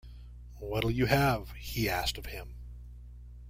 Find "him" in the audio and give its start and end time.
2.25-2.55